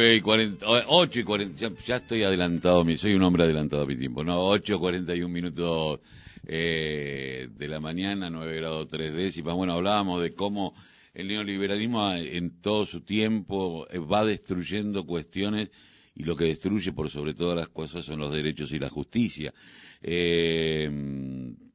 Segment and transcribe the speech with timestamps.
[0.00, 3.96] 9 y 40, 8 y 40, ya, estoy adelantado, soy un hombre adelantado a mi
[3.96, 6.00] tiempo, no, 8 41 minutos
[6.46, 9.54] eh, de la mañana, 9 grados 3 décimas.
[9.54, 10.72] Bueno, hablábamos de cómo
[11.12, 15.68] el neoliberalismo en todo su tiempo eh, va destruyendo cuestiones
[16.14, 19.52] y lo que destruye por sobre todas las cosas son los derechos y la justicia.
[20.00, 20.90] Eh,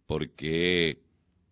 [0.08, 0.98] porque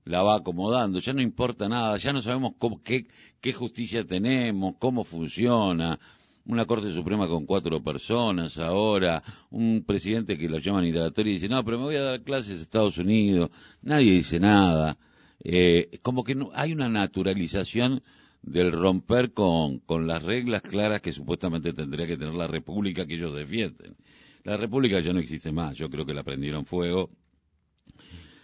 [0.06, 3.06] la va acomodando, ya no importa nada, ya no sabemos cómo, qué,
[3.40, 6.00] qué justicia tenemos, cómo funciona,
[6.46, 11.50] una Corte Suprema con cuatro personas ahora, un presidente que lo llaman indagatorio y dice,
[11.50, 13.50] no, pero me voy a dar clases a Estados Unidos,
[13.82, 14.98] nadie dice nada,
[15.44, 18.04] eh, como que no, hay una naturalización
[18.42, 23.16] del romper con, con las reglas claras que supuestamente tendría que tener la República que
[23.16, 23.96] ellos defienden.
[24.44, 27.10] La República ya no existe más, yo creo que la prendieron fuego.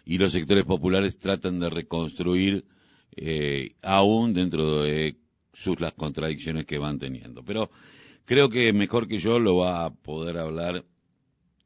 [0.05, 2.65] Y los sectores populares tratan de reconstruir
[3.15, 5.17] eh, aún dentro de
[5.59, 7.43] sus las contradicciones que van teniendo.
[7.43, 7.69] Pero
[8.25, 10.85] creo que mejor que yo lo va a poder hablar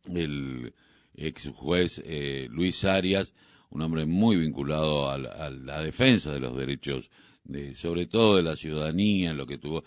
[0.05, 0.73] el
[1.15, 3.33] ex juez eh, Luis Arias,
[3.69, 7.09] un hombre muy vinculado a la, defensa de los derechos
[7.43, 9.83] de, sobre todo de la ciudadanía, en lo que tuvo,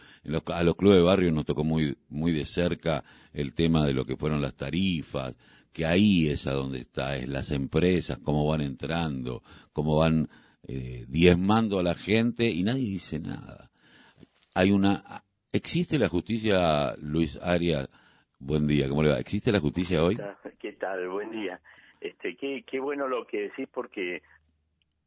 [0.46, 4.04] a los clubes de barrio nos tocó muy, muy de cerca el tema de lo
[4.04, 5.36] que fueron las tarifas,
[5.72, 10.28] que ahí es a donde está, es las empresas, cómo van entrando, cómo van
[10.68, 13.65] eh, diezmando a la gente y nadie dice nada
[14.56, 15.22] hay una...
[15.52, 17.88] ¿Existe la justicia, Luis Arias?
[18.38, 19.18] Buen día, ¿cómo le va?
[19.18, 20.16] ¿Existe la justicia hoy?
[20.58, 21.08] ¿Qué tal?
[21.10, 21.60] Buen día.
[22.00, 24.22] Este, qué, qué bueno lo que decís porque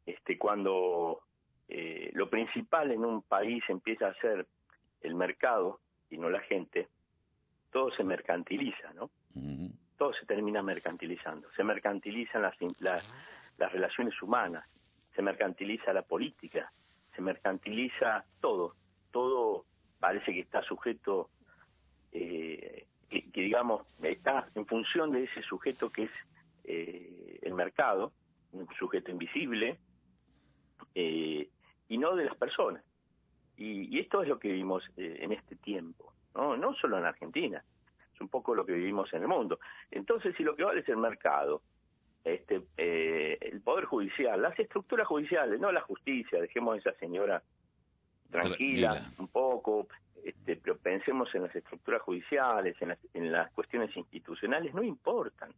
[0.06, 1.22] este, cuando
[1.68, 4.46] eh, lo principal en un país empieza a ser
[5.02, 5.80] el mercado
[6.12, 6.88] y no la gente,
[7.72, 9.10] todo se mercantiliza, ¿no?
[9.98, 11.48] Todo se termina mercantilizando.
[11.56, 13.14] Se mercantilizan las, las,
[13.58, 14.64] las relaciones humanas,
[15.16, 16.72] se mercantiliza la política,
[17.16, 18.76] se mercantiliza todo
[19.12, 19.66] todo
[20.00, 21.30] parece que está sujeto,
[22.12, 26.12] eh, que, digamos, está en función de ese sujeto que es
[26.64, 28.12] eh, el mercado,
[28.52, 29.78] un sujeto invisible,
[30.96, 31.50] eh,
[31.88, 32.84] y no de las personas.
[33.58, 36.56] Y, esto es lo que vivimos en este tiempo, ¿no?
[36.56, 37.62] no solo en Argentina,
[38.14, 39.60] es un poco lo que vivimos en el mundo.
[39.92, 41.62] Entonces, si lo que vale es el mercado,
[42.24, 47.44] este, el Poder Judicial, las estructuras judiciales, no la justicia, dejemos a esa señora
[48.30, 49.88] tranquila, un poco,
[50.24, 52.76] este, pero pensemos en las estructuras judiciales,
[53.14, 55.52] en las, cuestiones institucionales, no importan.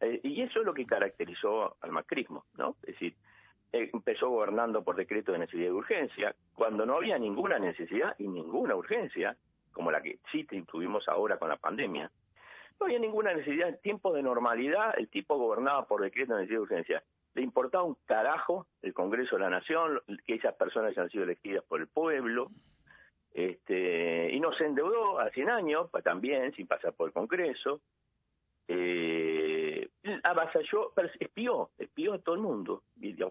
[0.00, 2.76] Eh, y eso es lo que caracterizó al macrismo, ¿no?
[2.82, 3.14] Es decir,
[3.72, 8.74] empezó gobernando por decreto de necesidad y urgencia, cuando no había ninguna necesidad y ninguna
[8.74, 9.36] urgencia,
[9.72, 12.10] como la que sí tuvimos ahora con la pandemia.
[12.88, 16.62] Había ninguna necesidad, en tiempos de normalidad el tipo gobernaba por decreto de necesidad y
[16.62, 17.04] urgencia
[17.34, 21.62] le importaba un carajo el Congreso de la Nación, que esas personas hayan sido elegidas
[21.64, 22.50] por el pueblo,
[23.34, 27.82] este, y no se endeudó a 100 años, también, sin pasar por el Congreso,
[28.68, 29.90] eh,
[30.24, 32.84] avasalló, espió, espió a todo el mundo,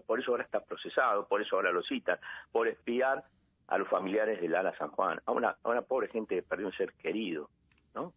[0.06, 2.20] por eso ahora está procesado, por eso ahora lo cita,
[2.52, 3.24] por espiar
[3.66, 6.66] a los familiares del Ala San Juan, a una, a una pobre gente que perdió
[6.66, 7.50] un ser querido,
[7.92, 8.14] ¿no?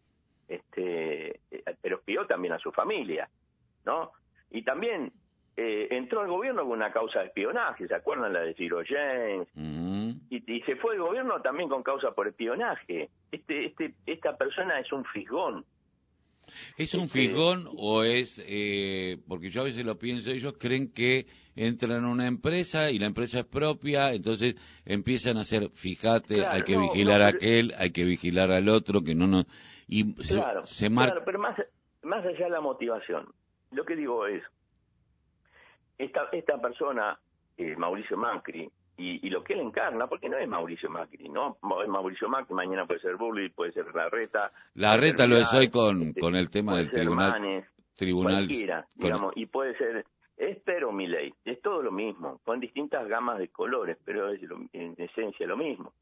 [0.51, 3.29] Este, eh, pero espió también a su familia,
[3.85, 4.11] ¿no?
[4.49, 5.13] Y también
[5.55, 9.47] eh, entró al gobierno con una causa de espionaje, ¿se acuerdan la de Ciro James?
[9.53, 10.11] Mm.
[10.29, 13.09] Y, se fue del gobierno también con causa por espionaje.
[13.31, 15.63] Este, este, esta persona es un fisgón.
[16.77, 20.91] ¿Es un este, fisgón o es, eh, porque yo a veces lo pienso, ellos creen
[20.91, 26.45] que entran en una empresa y la empresa es propia, entonces empiezan a hacer, fíjate,
[26.45, 29.45] hay que vigilar a aquel, hay que vigilar al otro, que no nos...
[29.87, 31.57] Y claro, se, claro, pero más,
[32.03, 33.27] más allá de la motivación,
[33.71, 34.43] lo que digo es,
[35.97, 37.19] esta, esta persona,
[37.57, 41.57] eh, Mauricio Macri, y, lo que él encarna, porque no es Mauricio Macri, ¿no?
[41.83, 44.51] Es Mauricio Macri, mañana puede ser Bulli, puede ser La Reta.
[44.75, 47.65] La Reta lo es hoy con, este, con el tema del tribunal.
[47.95, 50.05] tribunal cualquiera, digamos, y puede ser
[50.37, 54.41] Esper o Milei, es todo lo mismo, con distintas gamas de colores, pero es
[54.73, 55.93] en esencia lo mismo.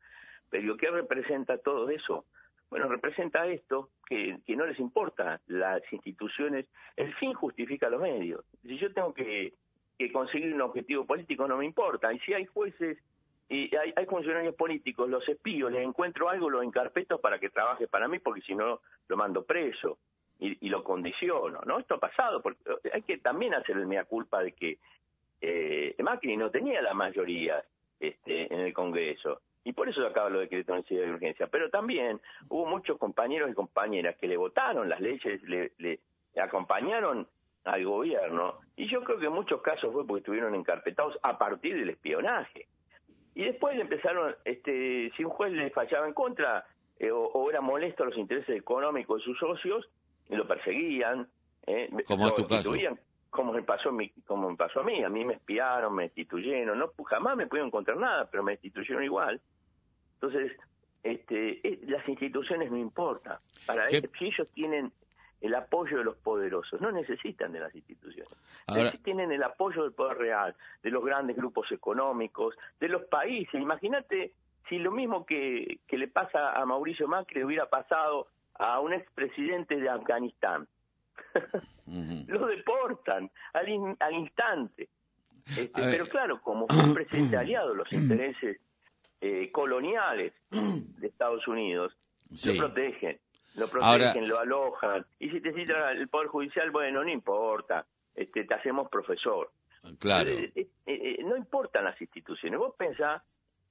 [0.50, 2.26] Pero ¿qué representa todo eso?
[2.70, 8.46] Bueno, representa esto, que, que no les importa las instituciones, el fin justifica los medios.
[8.62, 9.54] Si yo tengo que
[10.00, 12.12] que conseguir un objetivo político no me importa.
[12.14, 12.98] Y si hay jueces
[13.50, 18.08] y hay, funcionarios políticos, los espíos, les encuentro algo, lo encarpeto para que trabaje para
[18.08, 19.98] mí, porque si no lo mando preso
[20.40, 21.80] y, lo condiciono, ¿no?
[21.80, 22.62] Esto ha pasado, porque
[22.94, 24.78] hay que también hacer el mea culpa de que
[25.42, 27.62] eh, Macri no tenía la mayoría
[28.00, 29.42] este, en el Congreso.
[29.66, 31.48] Y por eso acaba lo decretos de necesidad de urgencia.
[31.48, 36.00] Pero también hubo muchos compañeros y compañeras que le votaron las leyes, le, le
[36.38, 37.28] acompañaron
[37.74, 41.76] al gobierno, y yo creo que en muchos casos fue porque estuvieron encarpetados a partir
[41.76, 42.68] del espionaje.
[43.36, 46.66] Y después le empezaron, este, si un juez le fallaba en contra,
[47.00, 49.90] eh, o, era molesto a los intereses económicos de sus socios
[50.30, 51.28] y lo perseguían.
[51.66, 52.74] Eh, como tu caso.
[53.30, 56.04] Como me, pasó a mí, como me pasó a mí, a mí me espiaron, me
[56.04, 59.40] destituyeron, no jamás me pudieron encontrar nada, pero me destituyeron igual.
[60.16, 60.52] Entonces,
[61.04, 63.38] este, eh, las instituciones no importan.
[63.68, 64.92] Para si ellos tienen
[65.42, 68.34] el apoyo de los poderosos, no necesitan de las instituciones.
[68.68, 73.60] Ahora, tienen el apoyo del poder real, de los grandes grupos económicos, de los países.
[73.60, 74.34] Imagínate
[74.68, 79.78] si lo mismo que, que le pasa a Mauricio Macri hubiera pasado a un expresidente
[79.78, 80.68] de Afganistán.
[82.28, 84.90] Lo deportan al, al instante.
[85.46, 88.60] Este, pero claro, como fue un presidente aliado, los intereses
[89.22, 91.96] eh, coloniales de Estados Unidos
[92.46, 93.20] lo protegen,
[93.60, 95.06] lo protegen, lo alojan.
[95.20, 97.86] Y si te cita el Poder Judicial, bueno, no importa,
[98.16, 99.52] este, te hacemos profesor.
[100.00, 100.30] Claro.
[100.30, 102.60] Eh, eh, no importan las instituciones.
[102.60, 103.22] Vos pensás,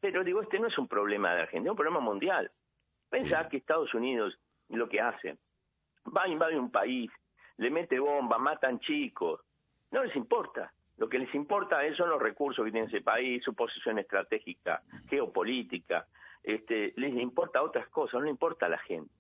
[0.01, 2.51] pero digo, este no es un problema de Argentina, es un problema mundial.
[3.11, 4.39] Pensá que Estados Unidos
[4.69, 5.39] lo que hace,
[6.17, 7.11] va a invadir un país,
[7.57, 9.41] le mete bomba, matan chicos,
[9.91, 10.73] no les importa.
[10.99, 16.07] Lo que les importa son los recursos que tiene ese país, su posición estratégica, geopolítica.
[16.43, 19.13] Este, les importa otras cosas, no le importa a la gente.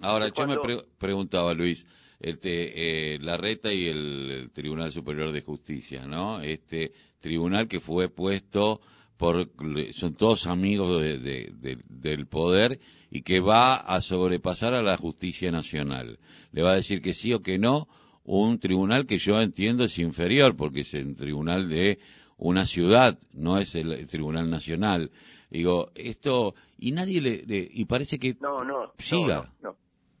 [0.00, 0.56] Ahora, yo me
[0.98, 1.86] preguntaba, Luis,
[2.20, 6.40] este, eh, la RETA y el, Tribunal Superior de Justicia, ¿no?
[6.40, 8.80] Este tribunal que fue puesto
[9.16, 9.50] por,
[9.92, 12.78] son todos amigos del poder
[13.10, 16.18] y que va a sobrepasar a la justicia nacional.
[16.52, 17.88] Le va a decir que sí o que no,
[18.24, 21.98] un tribunal que yo entiendo es inferior porque es el tribunal de
[22.36, 25.10] una ciudad, no es el, tribunal nacional.
[25.50, 29.54] Digo, esto, y nadie le, y parece que no, no, siga.
[29.62, 29.76] No, no,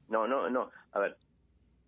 [0.08, 1.16] no, no, a ver,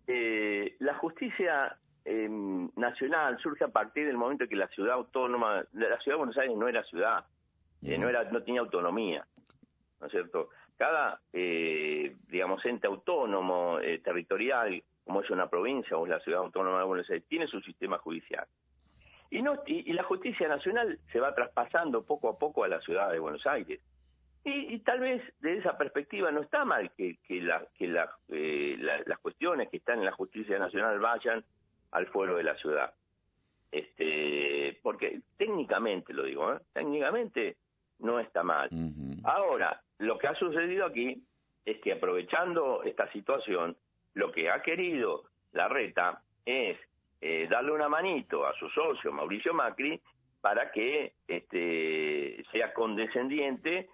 [0.07, 5.99] eh, la justicia em, nacional surge a partir del momento que la ciudad autónoma, la
[5.99, 7.25] ciudad de Buenos Aires no era ciudad,
[7.83, 9.25] eh, no era, no tenía autonomía,
[9.99, 10.49] ¿no es cierto?
[10.77, 16.79] Cada, eh, digamos, ente autónomo, territorial, como es una provincia o es la ciudad autónoma
[16.79, 18.45] de Buenos Aires, tiene su sistema judicial.
[19.31, 23.11] Y, no, y, la justicia nacional se va traspasando poco a poco a la ciudad
[23.11, 23.79] de Buenos Aires.
[24.43, 27.93] Y, tal vez desde esa perspectiva no está mal que, que, la, que
[28.29, 31.43] eh, las cuestiones que están en la justicia nacional vayan
[31.91, 32.93] al fuero de la ciudad.
[33.71, 36.59] Este, porque técnicamente lo digo, ¿eh?
[36.73, 37.57] técnicamente
[37.99, 38.69] no está mal.
[39.23, 41.21] Ahora, lo que ha sucedido aquí
[41.65, 43.75] es que aprovechando esta situación,
[44.13, 46.77] lo que ha querido la reta es
[47.21, 49.99] eh, darle una manito a su socio Mauricio Macri
[50.41, 53.89] para que este, sea condescendiente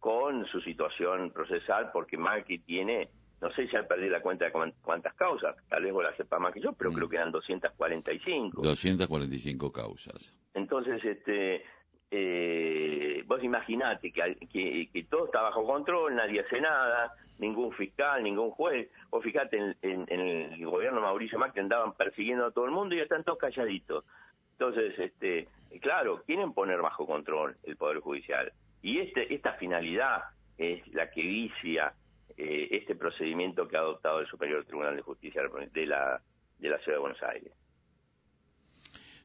[0.00, 3.10] con su situación procesal, porque Macri tiene,
[3.40, 4.52] no sé si ha perdido la cuenta de
[4.82, 8.62] cuántas causas, tal vez vos la sepas más que yo, pero creo que eran 245.
[8.62, 10.34] 245 causas.
[10.54, 11.62] Entonces, este,
[12.10, 18.22] eh, vos imaginate que, que, que, todo está bajo control, nadie hace nada, ningún fiscal,
[18.22, 18.88] ningún juez.
[19.10, 23.04] O fíjate, en, el gobierno Mauricio Macri andaban persiguiendo a todo el mundo y ya
[23.04, 24.04] están todos calladitos.
[24.52, 25.48] Entonces, este,
[25.80, 28.52] claro, quieren poner bajo control el Poder Judicial.
[28.82, 30.22] Y este, esta finalidad
[30.56, 31.94] es la que vicia
[32.36, 36.22] eh, este procedimiento que ha adoptado el Superior Tribunal de Justicia de la,
[36.58, 37.52] de la Ciudad de Buenos Aires.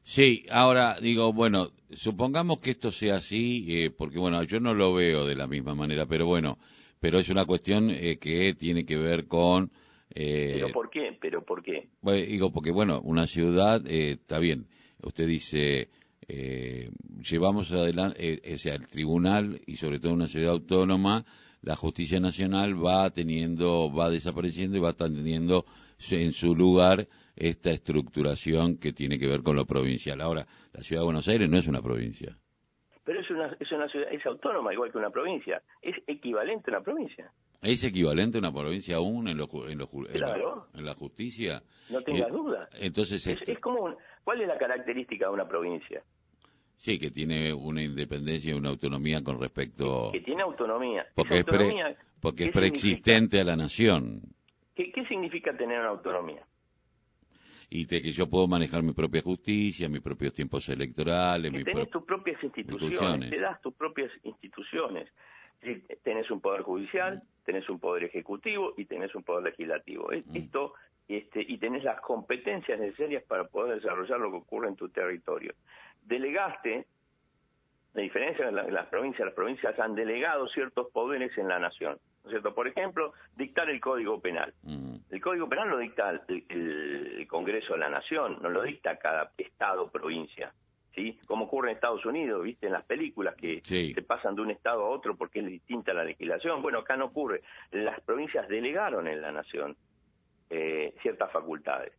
[0.02, 4.94] Sí, ahora digo, bueno, supongamos que esto sea así, eh, porque bueno, yo no lo
[4.94, 6.58] veo de la misma manera, pero bueno,
[7.00, 9.72] pero es una cuestión eh, que tiene que ver con...
[10.14, 11.16] Eh, ¿Pero por qué?
[11.20, 11.88] ¿Pero por qué?
[12.28, 14.68] digo, porque bueno, una ciudad, eh, está bien,
[15.02, 15.88] usted dice,
[17.22, 21.24] llevamos adelante, o sea, el tribunal y sobre todo una ciudad autónoma,
[21.62, 25.64] la justicia nacional va teniendo, va desapareciendo y va teniendo
[26.10, 30.20] en su lugar esta estructuración que tiene que ver con lo provincial.
[30.20, 32.36] Ahora, la ciudad de Buenos Aires no es una provincia
[33.06, 36.74] pero es una, es una ciudad, es autónoma igual que una provincia, es equivalente a
[36.74, 37.32] una provincia.
[37.62, 39.78] ¿Es equivalente a una provincia aún en, lo, en,
[40.84, 41.62] la, justicia?
[41.88, 42.68] No tengas duda.
[42.80, 46.02] Entonces es, como, ¿cuál es la característica de una provincia?
[46.76, 50.10] Sí, que tiene una independencia y una autonomía con respecto...
[50.12, 51.06] Que, tiene autonomía.
[51.14, 51.46] Porque es,
[52.20, 54.20] porque es preexistente a la nación.
[54.74, 56.44] ¿Qué, ¿Qué significa tener una autonomía?
[57.68, 61.52] y de que yo puedo manejar mi propia justicia, mis propios tiempos electorales.
[61.52, 65.10] Que tenés tus propias instituciones, te das tus propias instituciones.
[66.04, 70.10] Tenés un poder judicial, tenés un poder ejecutivo y tenés un poder legislativo.
[70.10, 70.36] Mm.
[70.36, 70.74] Esto
[71.08, 75.54] este, y tenés las competencias necesarias para poder desarrollar lo que ocurre en tu territorio.
[76.06, 76.86] Delegaste,
[77.94, 81.98] la diferencia en las provincias, las provincias han delegado ciertos poderes en la nación
[82.28, 82.54] cierto?
[82.54, 84.52] Por ejemplo, dictar el Código Penal.
[84.62, 84.96] Mm.
[85.10, 89.84] El Código Penal lo dicta el, Congreso de la Nación, no lo dicta cada estado
[89.84, 90.52] o provincia.
[90.94, 91.18] ¿sí?
[91.26, 92.66] Como ocurre en Estados Unidos, ¿viste?
[92.66, 93.92] En las películas que Sí.
[93.92, 96.62] se pasan de un estado a otro porque es distinta la legislación.
[96.62, 97.42] Bueno, acá no ocurre.
[97.72, 99.76] Las provincias delegaron en la nación
[100.48, 101.92] eh, ciertas facultades.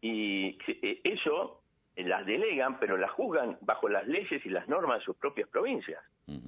[0.00, 1.62] Y eh, eso
[1.96, 6.02] las delegan, pero las juzgan bajo las leyes y las normas de sus propias provincias.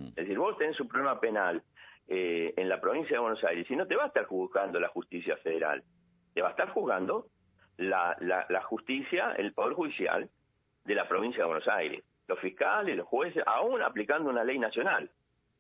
[0.09, 1.63] Es decir, vos tenés un problema penal
[2.09, 4.89] eh, en la provincia de Buenos Aires y no te va a estar juzgando la
[4.89, 5.83] justicia federal,
[6.35, 7.29] te va a estar juzgando
[7.77, 10.29] la, la, la justicia, el Poder Judicial
[10.85, 15.11] de la provincia de Buenos Aires, los fiscales, los jueces, aún aplicando una ley nacional.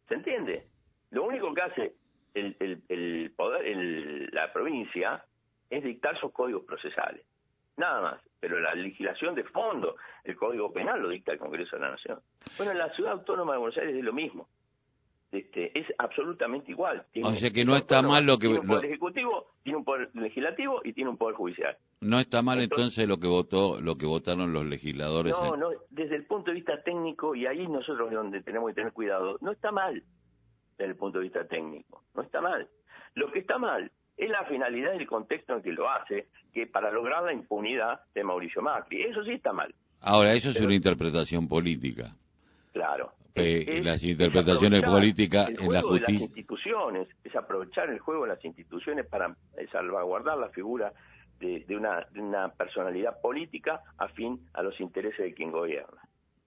[0.08, 0.66] ¿Se entiende?
[1.10, 1.92] Lo único que hace
[2.34, 5.24] el, el, el poder, el- la provincia
[5.70, 7.24] es dictar sus códigos procesales.
[7.78, 8.20] Nada más.
[8.40, 12.20] Pero la legislación de fondo, el Código Penal lo dicta el Congreso de la Nación.
[12.56, 14.48] Bueno, en la Ciudad Autónoma de Buenos Aires es lo mismo.
[15.30, 17.04] Este, es absolutamente igual.
[17.22, 19.84] O sea que no está mal lo que- Tiene un poder lo- ejecutivo, tiene un
[19.84, 21.76] poder legislativo y tiene un poder judicial.
[22.00, 25.34] No está mal Entonces- entonces lo que votó, lo que votaron los legisladores.
[25.38, 28.68] No, en- no, desde el punto de vista técnico, y ahí nosotros es donde tenemos
[28.70, 30.02] que tener cuidado, no está mal
[30.78, 32.66] desde el punto de vista técnico, no está mal.
[33.14, 36.66] Lo que está mal es la finalidad y el contexto en que lo hace, que
[36.66, 39.02] para lograr la impunidad de Mauricio Macri.
[39.02, 42.14] Eso sí está mal, Ahora, eso es una interpretación política.
[42.72, 43.12] claro.
[43.34, 46.26] Eh, Es- las es interpretaciones políticas en la juego de las justicia.
[46.26, 49.36] instituciones, es aprovechar el juego de las instituciones para
[49.70, 50.92] salvaguardar la figura
[51.38, 56.00] de, de una, de una personalidad política afín a los intereses de quien gobierna.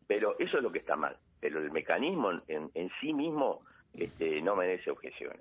[0.06, 1.16] Pero eso es lo que está mal.
[1.40, 3.62] Pero el mecanismo en, en sí mismo
[3.94, 5.40] este, no merece objeciones.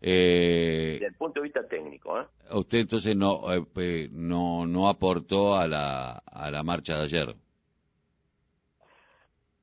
[0.00, 2.24] Eh, Desde el punto de vista técnico, ¿eh?
[2.52, 7.34] usted entonces no, eh, pe- no, no aportó a la, a la marcha de ayer.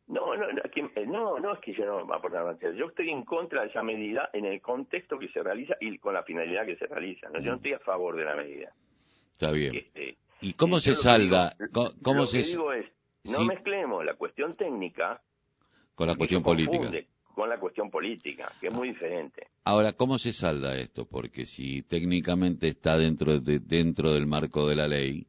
[0.07, 2.55] No, no, no, que- eh, no, no es que yo no aporte nada.
[2.77, 6.13] Yo estoy en contra de esa medida en el contexto que se realiza y con
[6.13, 7.27] la finalidad que se realiza.
[7.29, 7.39] ¿no?
[7.39, 8.71] Yo no estoy a favor de la medida.
[9.31, 9.75] Está bien.
[9.75, 11.55] Este, ¿Y cómo se salda?
[11.59, 12.85] digo- ¿Cómo lo se que digo es,
[13.23, 13.47] no sí.
[13.47, 15.21] mezclemos la cuestión técnica
[15.95, 16.77] con la cuestión política?
[16.77, 19.47] confunde con la cuestión política, que es muy diferente.
[19.65, 21.05] Ahora, ¿cómo se salda esto?
[21.05, 25.27] Porque si técnicamente está dentro de, dentro del marco de la ley,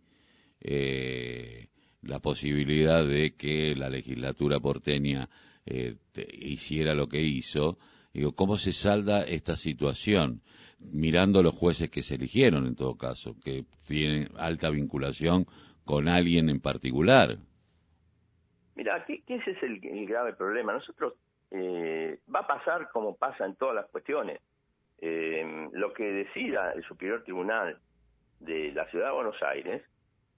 [0.60, 1.68] eh,
[2.02, 5.28] la posibilidad de que la legislatura porteña
[5.66, 7.78] eh, te- hiciera lo que hizo,
[8.12, 10.42] digo, ¿cómo se salda esta situación?
[10.78, 15.46] Mirando los jueces que se eligieron, en todo caso, que tienen alta vinculación
[15.84, 17.38] con alguien en particular.
[18.74, 20.74] Mira, ¿qué, qué ese es el, el grave problema?
[20.74, 21.14] Nosotros
[21.56, 24.40] eh, va a pasar como pasa en todas las cuestiones.
[24.98, 27.78] Eh, lo que decida el Superior Tribunal
[28.40, 29.82] de la Ciudad de Buenos Aires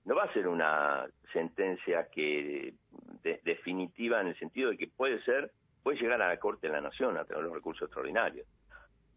[0.05, 2.75] no va a ser una sentencia que
[3.23, 5.51] de- definitiva en el sentido de que puede ser,
[5.83, 8.47] puede llegar a la Corte de la Nación a de los recursos extraordinarios.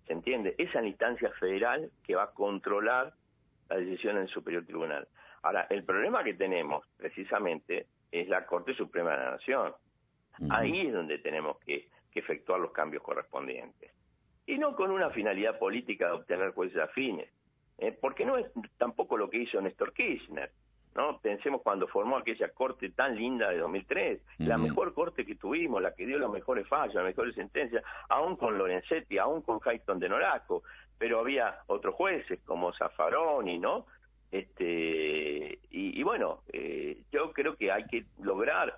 [0.05, 0.55] ¿Se entiende?
[0.57, 3.13] Esa es la instancia federal que va a controlar
[3.69, 5.07] la decisión del Superior Tribunal.
[5.43, 9.73] Ahora, el problema que tenemos precisamente es la Corte Suprema de la Nación.
[10.49, 13.91] Ahí es donde tenemos que, que efectuar los cambios correspondientes.
[14.45, 17.29] Y no con una finalidad política de obtener jueces afines,
[17.77, 17.95] ¿eh?
[17.99, 18.47] porque no es
[18.77, 20.51] tampoco lo que hizo Néstor Kirchner.
[20.95, 21.19] ¿no?
[21.19, 24.63] Pensemos cuando formó aquella corte tan linda de 2003, la Ujú.
[24.63, 28.57] mejor corte que tuvimos, la que dio las mejores fallas, las mejores sentencias, aún con
[28.57, 30.63] Lorenzetti, aún con Hayton de Noraco,
[30.97, 33.85] pero había otros jueces como Zaffaroni, ¿no?
[34.31, 38.77] Este, y, y bueno, eh, yo creo que hay que lograr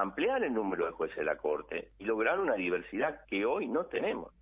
[0.00, 3.86] ampliar el número de jueces de la Corte y lograr una diversidad que hoy no
[3.86, 4.32] tenemos.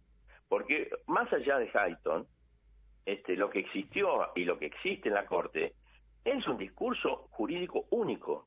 [0.48, 2.26] Porque más allá de Hayton,
[3.04, 5.74] este, lo que existió y lo que existe en la Corte
[6.24, 8.46] es un discurso jurídico único.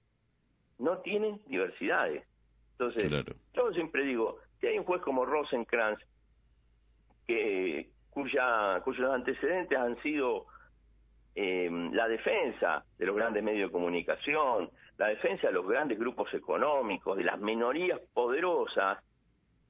[0.79, 2.25] No tienen diversidades.
[2.73, 3.33] Entonces, Claro.
[3.53, 6.01] yo siempre digo, si hay un juez como Rosenkrantz,
[7.27, 10.45] que, cuya, cuyos antecedentes han sido
[11.41, 16.33] eh, la defensa de los grandes medios de comunicación, la defensa de los grandes grupos
[16.33, 18.97] económicos, de las minorías poderosas,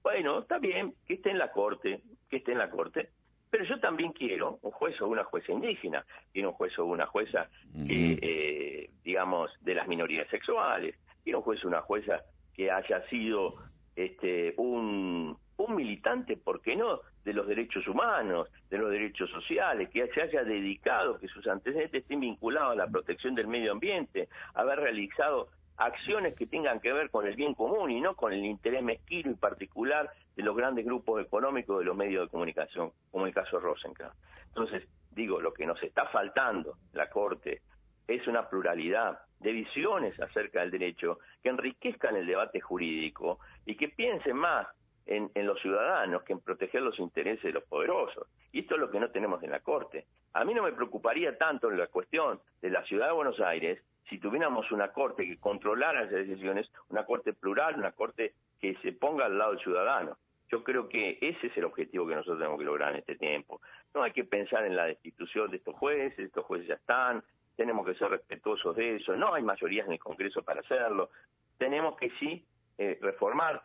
[0.01, 3.09] bueno, está bien que esté en la corte, que esté en la corte,
[3.51, 7.05] pero yo también quiero un juez o una jueza indígena, quiero un juez o una
[7.05, 7.47] jueza,
[7.85, 12.23] que, eh, digamos, de las minorías sexuales, quiero un juez o una jueza
[12.55, 13.57] que haya sido
[13.95, 19.89] este, un, un militante, ¿por qué no?, de los derechos humanos, de los derechos sociales,
[19.89, 24.29] que se haya dedicado, que sus antecedentes estén vinculados a la protección del medio ambiente,
[24.55, 28.43] haber realizado acciones que tengan que ver con el bien común y no con el
[28.43, 33.27] interés mezquino y particular de los grandes grupos económicos de los medios de comunicación, como
[33.27, 34.17] el caso Rosenkrantz.
[34.47, 37.61] Entonces, digo, lo que nos está faltando la Corte
[38.07, 43.87] es una pluralidad de visiones acerca del derecho que enriquezcan el debate jurídico y que
[43.87, 44.67] piensen más
[45.09, 48.27] en, en los ciudadanos que en proteger los intereses de los poderosos.
[48.51, 50.05] Y esto es lo que no tenemos en la Corte.
[50.33, 53.81] A mí no me preocuparía tanto en la cuestión de la ciudad de Buenos Aires
[54.07, 58.91] si tuviéramos una corte que controlara esas decisiones, una corte plural, una corte que se
[58.91, 60.17] ponga al lado del ciudadano.
[60.51, 63.61] Yo creo que ese es el objetivo que nosotros tenemos que lograr en este tiempo.
[63.93, 67.23] No hay que pensar en la destitución de estos jueces, estos jueces ya están,
[67.55, 71.09] tenemos que ser respetuosos de eso, no hay mayorías en el Congreso para hacerlo.
[71.57, 72.45] Tenemos que sí
[72.77, 73.61] eh, reformar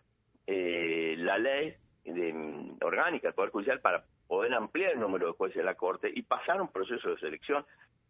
[0.46, 1.74] eh, la ley
[2.04, 6.10] de, orgánica del Poder Judicial para poder ampliar el número de jueces de la Corte
[6.14, 7.64] y pasar un proceso de selección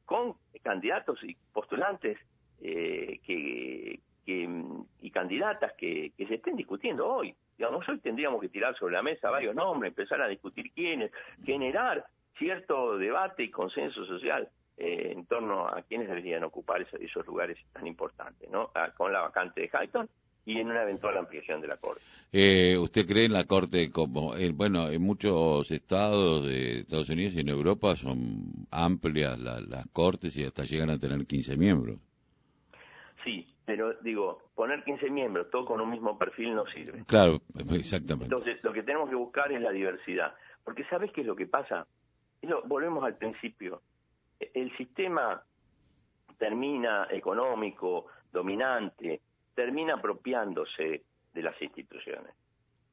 [0.04, 2.18] con candidatos y postulantes
[2.60, 7.34] eh, que, y candidatas que, se estén discutiendo hoy.
[7.56, 11.12] Digamos, hoy tendríamos que tirar sobre la mesa varios nombres, empezar a discutir quiénes,
[11.44, 12.04] generar
[12.38, 17.86] cierto debate y consenso social eh, en torno a quiénes deberían ocupar esos, lugares tan
[17.86, 18.70] importantes, ¿no?
[18.74, 20.08] Ah, con la vacante de Hayton
[20.46, 22.02] y en una eventual ampliación de la Corte.
[22.32, 27.34] Eh, ¿Usted cree en la Corte como, eh, bueno, en muchos estados de Estados Unidos
[27.34, 31.98] y en Europa son amplias las Cortes y hasta llegan a tener 15 miembros?
[33.24, 37.04] Sí, pero digo, poner 15 miembros, todo con un mismo perfil, no sirve.
[37.06, 37.40] Claro,
[37.72, 38.34] exactamente.
[38.34, 40.34] Entonces, lo que tenemos que buscar es la diversidad.
[40.62, 41.86] Porque ¿sabes qué es lo que pasa?
[42.66, 43.80] volvemos al principio.
[44.38, 45.42] El sistema
[46.36, 49.22] termina económico, dominante,
[49.54, 52.34] termina apropiándose de las instituciones.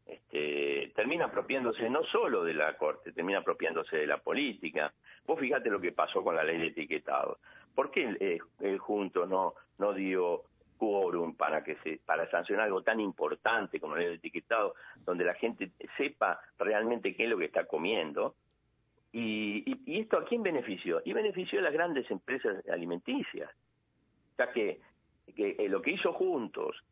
[0.05, 4.93] Este, termina apropiándose no solo de la Corte, termina apropiándose de la política.
[5.25, 7.39] Vos fíjate lo que pasó con la ley de etiquetado.
[7.73, 10.43] ¿Por qué el, Junto no, no dio
[10.77, 14.73] quórum para que se para sancionar algo tan importante como la ley de etiquetado,
[15.05, 18.35] donde la gente sepa realmente qué es lo que está comiendo?
[19.13, 21.01] ¿Y, y, esto a quién benefició?
[21.05, 23.49] Y benefició a las grandes empresas alimenticias.
[24.33, 24.79] O sea que
[25.35, 26.83] que eh, lo que hizo Juntos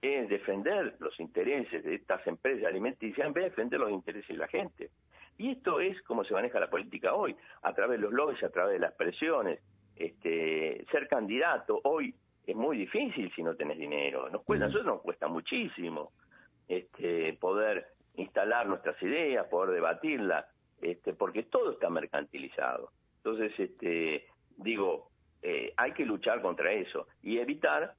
[0.00, 4.36] es defender los intereses de estas empresas alimenticias en vez de defender los intereses de
[4.36, 4.90] la gente.
[5.38, 8.50] Y esto es como se maneja la política hoy, a través de los lobbies, a
[8.50, 9.60] través de las presiones.
[9.96, 12.14] Este, ser candidato hoy
[12.46, 14.28] es muy difícil si no tenés dinero.
[14.28, 16.12] Nos cuesta, a nosotros nos cuesta muchísimo
[16.68, 17.86] este, poder
[18.16, 20.46] instalar nuestras ideas, poder debatirlas,
[20.80, 22.90] este, porque todo está mercantilizado.
[23.18, 25.11] Entonces, este, digo,
[25.42, 27.94] eh, hay que luchar contra eso y evitar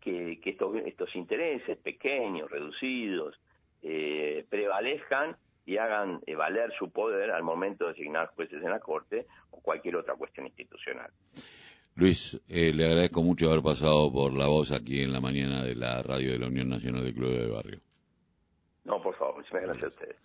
[0.00, 3.38] que, estos, estos intereses pequeños, reducidos,
[3.82, 8.80] eh, prevalezcan y hagan eh, valer su poder al momento de designar jueces en la
[8.80, 11.10] Corte o cualquier otra cuestión institucional.
[11.94, 16.02] Luis, le agradezco mucho haber pasado por la voz aquí en la mañana de la
[16.02, 17.80] radio de la Unión Nacional de Club de Barrio.
[18.84, 20.16] No, por favor, muchas gracias a ustedes.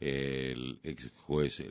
[0.00, 1.62] El ex juez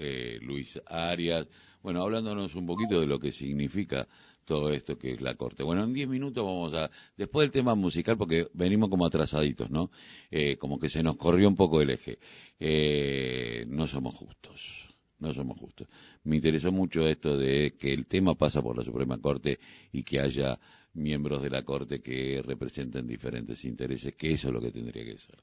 [0.42, 1.48] Luis Arias,
[1.82, 4.08] bueno, hablándonos un poquito de lo que significa
[4.50, 5.62] todo esto que es la corte.
[5.62, 9.92] Bueno, en diez minutos vamos a, después del tema musical, porque venimos como atrasaditos, ¿no?
[10.32, 12.18] Eh, como que se nos corrió un poco el eje.
[12.60, 15.88] Eh, no somos justos, no somos justos.
[16.24, 19.60] Me interesó mucho esto de que el tema pasa por la Suprema Corte
[19.92, 20.60] y que haya
[21.00, 25.18] miembros de la Corte que representen diferentes intereses, que eso es lo que tendría que
[25.18, 25.38] ser.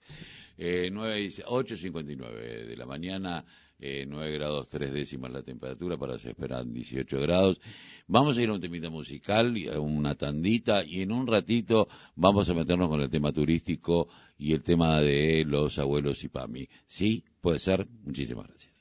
[0.58, 3.44] Eh, 8.59 de la mañana,
[3.78, 7.60] eh, 9 grados 3 décimas la temperatura, para se esperan 18 grados.
[8.06, 12.54] Vamos a ir a un temita musical, una tandita, y en un ratito vamos a
[12.54, 16.68] meternos con el tema turístico y el tema de los abuelos y PAMI.
[16.86, 17.24] ¿Sí?
[17.40, 17.86] ¿Puede ser?
[18.04, 18.75] Muchísimas gracias.